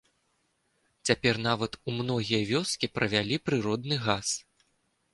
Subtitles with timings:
[1.09, 4.27] Цяпер нават у многія вёскі правялі прыродны газ.